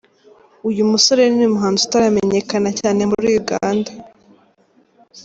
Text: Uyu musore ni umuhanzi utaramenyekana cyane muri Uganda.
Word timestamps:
Uyu 0.69 0.83
musore 0.91 1.23
ni 1.35 1.43
umuhanzi 1.49 1.81
utaramenyekana 1.87 2.69
cyane 2.79 3.01
muri 3.11 3.27
Uganda. 3.41 3.91